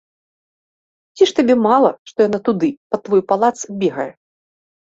[1.19, 3.55] Ці ж табе мала, што яна туды, пад твой палац,
[3.85, 4.11] бегае?